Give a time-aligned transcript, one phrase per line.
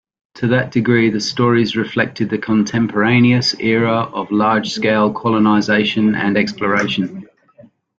[0.37, 7.29] To that degree, the stories reflected the contemporaneous era of large-scale colonization and exploration.